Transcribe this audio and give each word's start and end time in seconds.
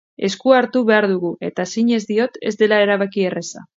Esku 0.27 0.53
hartu 0.59 0.81
behar 0.87 1.07
dugu, 1.11 1.31
eta 1.49 1.65
zinez 1.73 1.99
diot 2.13 2.41
ez 2.53 2.55
dela 2.63 2.81
erabaki 2.87 3.29
erraza. 3.33 3.63